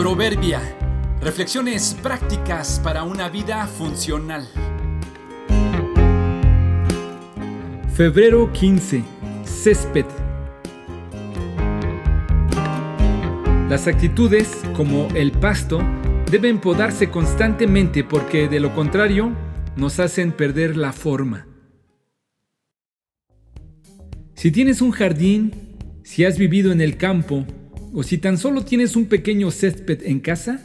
[0.00, 0.62] Proverbia.
[1.20, 4.48] Reflexiones prácticas para una vida funcional.
[7.92, 9.04] Febrero 15.
[9.44, 10.06] Césped.
[13.68, 15.82] Las actitudes, como el pasto,
[16.30, 19.36] deben podarse constantemente porque de lo contrario
[19.76, 21.46] nos hacen perder la forma.
[24.32, 25.52] Si tienes un jardín,
[26.04, 27.44] si has vivido en el campo,
[27.92, 30.60] o si tan solo tienes un pequeño césped en casa,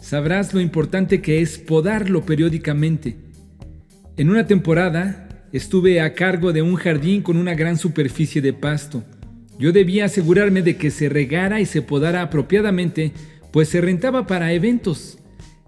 [0.00, 3.16] sabrás lo importante que es podarlo periódicamente.
[4.16, 9.04] En una temporada estuve a cargo de un jardín con una gran superficie de pasto.
[9.58, 13.12] Yo debía asegurarme de que se regara y se podara apropiadamente,
[13.52, 15.18] pues se rentaba para eventos.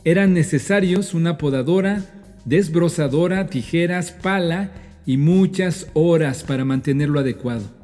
[0.04, 2.04] Eran necesarios una podadora,
[2.44, 4.72] desbrozadora, tijeras, pala
[5.06, 7.75] y muchas horas para mantenerlo adecuado.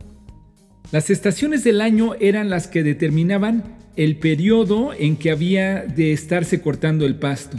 [0.93, 3.65] Las estaciones del año eran las que determinaban
[3.97, 7.57] el periodo en que había de estarse cortando el pasto.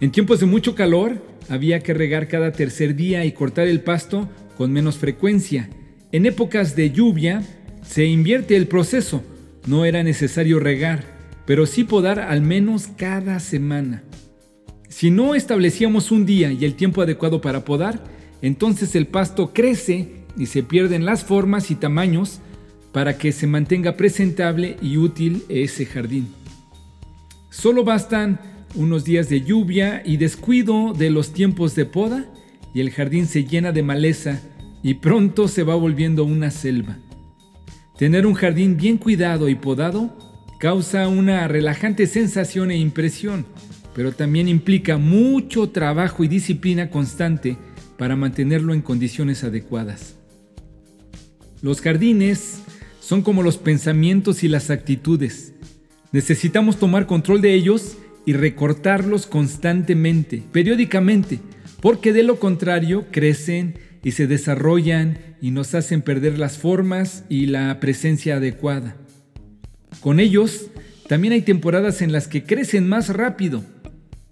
[0.00, 1.16] En tiempos de mucho calor
[1.48, 5.70] había que regar cada tercer día y cortar el pasto con menos frecuencia.
[6.12, 7.42] En épocas de lluvia
[7.82, 9.24] se invierte el proceso.
[9.66, 11.04] No era necesario regar,
[11.46, 14.02] pero sí podar al menos cada semana.
[14.90, 18.04] Si no establecíamos un día y el tiempo adecuado para podar,
[18.42, 22.40] entonces el pasto crece y se pierden las formas y tamaños
[22.92, 26.28] para que se mantenga presentable y útil ese jardín.
[27.50, 28.40] Solo bastan
[28.74, 32.26] unos días de lluvia y descuido de los tiempos de poda
[32.74, 34.40] y el jardín se llena de maleza
[34.82, 36.98] y pronto se va volviendo una selva.
[37.98, 40.16] Tener un jardín bien cuidado y podado
[40.58, 43.46] causa una relajante sensación e impresión,
[43.94, 47.56] pero también implica mucho trabajo y disciplina constante
[47.98, 50.21] para mantenerlo en condiciones adecuadas.
[51.62, 52.60] Los jardines
[53.00, 55.54] son como los pensamientos y las actitudes.
[56.10, 57.96] Necesitamos tomar control de ellos
[58.26, 61.38] y recortarlos constantemente, periódicamente,
[61.80, 67.46] porque de lo contrario crecen y se desarrollan y nos hacen perder las formas y
[67.46, 68.96] la presencia adecuada.
[70.00, 70.66] Con ellos,
[71.08, 73.62] también hay temporadas en las que crecen más rápido.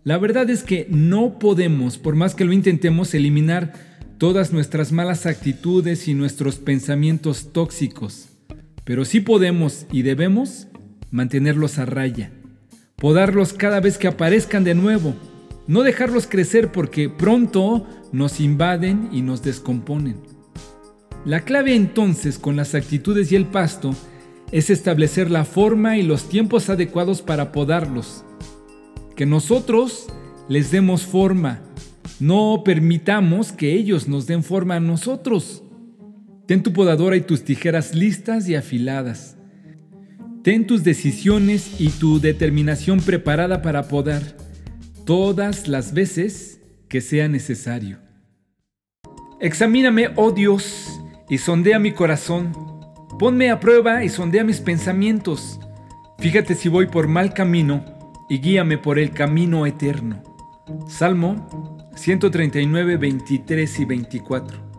[0.02, 3.89] La verdad es que no podemos, por más que lo intentemos, eliminar
[4.20, 8.28] todas nuestras malas actitudes y nuestros pensamientos tóxicos,
[8.84, 10.69] pero sí podemos y debemos
[11.10, 12.30] mantenerlos a raya,
[12.97, 15.14] podarlos cada vez que aparezcan de nuevo,
[15.66, 20.16] no dejarlos crecer porque pronto nos invaden y nos descomponen.
[21.25, 23.97] La clave entonces con las actitudes y el pasto
[24.53, 28.22] es establecer la forma y los tiempos adecuados para podarlos.
[29.16, 30.09] Que nosotros
[30.47, 31.62] les demos forma,
[32.18, 35.62] no permitamos que ellos nos den forma a nosotros.
[36.46, 39.36] Ten tu podadora y tus tijeras listas y afiladas.
[40.42, 44.36] Ten tus decisiones y tu determinación preparada para podar
[45.04, 47.98] todas las veces que sea necesario.
[49.40, 52.52] Examíname, oh Dios, y sondea mi corazón.
[53.18, 55.60] Ponme a prueba y sondea mis pensamientos.
[56.18, 57.84] Fíjate si voy por mal camino
[58.28, 60.29] y guíame por el camino eterno.
[60.88, 64.69] Salmo 139, 23 y 24.